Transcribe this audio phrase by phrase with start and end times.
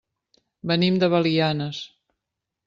[0.71, 1.83] Venim de Belianes.